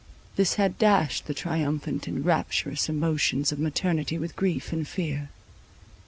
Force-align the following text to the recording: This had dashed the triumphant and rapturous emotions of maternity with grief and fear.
This 0.35 0.55
had 0.55 0.79
dashed 0.79 1.27
the 1.27 1.33
triumphant 1.35 2.07
and 2.07 2.25
rapturous 2.25 2.89
emotions 2.89 3.51
of 3.51 3.59
maternity 3.59 4.17
with 4.17 4.35
grief 4.35 4.73
and 4.73 4.87
fear. 4.87 5.29